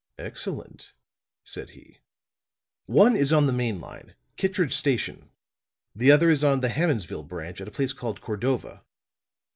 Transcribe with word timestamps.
"Excellent," 0.17 0.95
said 1.43 1.69
he. 1.69 1.99
"One 2.87 3.15
is 3.15 3.31
on 3.31 3.45
the 3.45 3.53
main 3.53 3.79
line 3.79 4.15
Kittridge 4.35 4.73
Station; 4.73 5.29
the 5.95 6.09
other 6.09 6.31
is 6.31 6.43
on 6.43 6.61
the 6.61 6.69
Hammondsville 6.69 7.27
Branch 7.27 7.61
at 7.61 7.67
a 7.67 7.71
place 7.71 7.93
called 7.93 8.19
Cordova." 8.19 8.83